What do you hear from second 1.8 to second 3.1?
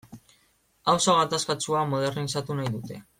modernizatu nahi dute.